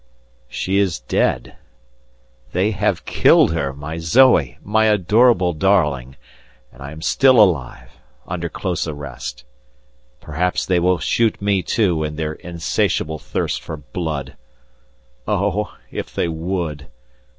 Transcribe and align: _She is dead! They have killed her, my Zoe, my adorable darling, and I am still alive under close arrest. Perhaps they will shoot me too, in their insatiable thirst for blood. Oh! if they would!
_She 0.47 0.79
is 0.79 0.99
dead! 1.01 1.57
They 2.53 2.71
have 2.71 3.05
killed 3.05 3.53
her, 3.53 3.71
my 3.71 3.99
Zoe, 3.99 4.57
my 4.63 4.85
adorable 4.85 5.53
darling, 5.53 6.15
and 6.73 6.81
I 6.81 6.89
am 6.91 7.03
still 7.03 7.39
alive 7.39 7.91
under 8.27 8.49
close 8.49 8.87
arrest. 8.87 9.45
Perhaps 10.19 10.65
they 10.65 10.79
will 10.79 10.97
shoot 10.97 11.39
me 11.39 11.61
too, 11.61 12.03
in 12.03 12.15
their 12.15 12.33
insatiable 12.33 13.19
thirst 13.19 13.61
for 13.61 13.77
blood. 13.77 14.35
Oh! 15.27 15.77
if 15.91 16.11
they 16.11 16.27
would! 16.27 16.87